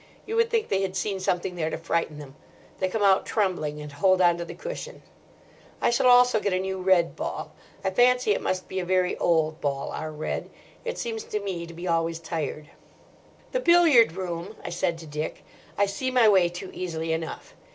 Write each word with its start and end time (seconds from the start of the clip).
You 0.25 0.35
would 0.35 0.49
think 0.49 0.67
they 0.69 0.81
had 0.81 0.95
seen 0.95 1.19
something 1.19 1.53
there 1.53 1.69
to 1.69 1.77
frighten 1.77 2.17
them. 2.17 2.35
They 2.79 2.89
come 2.89 3.03
out 3.03 3.23
trembling 3.23 3.79
and 3.79 3.91
hold 3.91 4.19
on 4.19 4.39
to 4.39 4.45
the 4.45 4.55
cushion. 4.55 5.03
I 5.79 5.91
shall 5.91 6.07
also 6.07 6.39
get 6.39 6.53
a 6.53 6.57
new 6.57 6.81
red 6.81 7.15
ball. 7.15 7.51
I 7.83 7.91
fancy 7.91 8.31
it 8.31 8.41
must 8.41 8.67
be 8.67 8.79
a 8.79 8.83
very 8.83 9.15
old 9.17 9.61
ball, 9.61 9.91
our 9.91 10.11
red. 10.11 10.49
It 10.83 10.97
seems 10.97 11.23
to 11.25 11.39
me 11.39 11.67
to 11.67 11.73
be 11.75 11.87
always 11.87 12.17
tired. 12.17 12.71
"The 13.51 13.59
billiard 13.59 14.13
room," 14.13 14.55
I 14.65 14.71
said 14.71 14.97
to 14.97 15.05
Dick, 15.05 15.45
"I 15.77 15.85
see 15.85 16.09
my 16.09 16.27
way 16.27 16.49
to 16.49 16.75
easily 16.75 17.13
enough. 17.13 17.53